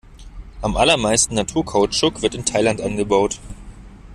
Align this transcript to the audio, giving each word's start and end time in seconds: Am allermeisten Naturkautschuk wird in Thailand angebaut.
Am 0.63 0.77
allermeisten 0.77 1.35
Naturkautschuk 1.35 2.23
wird 2.23 2.33
in 2.33 2.43
Thailand 2.43 2.81
angebaut. 2.81 3.39